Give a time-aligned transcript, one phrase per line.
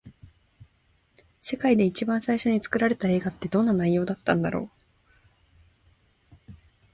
[1.43, 4.71] 世界で一番最初に作られた映画って、どんな内容だったんだろ
[6.39, 6.47] う。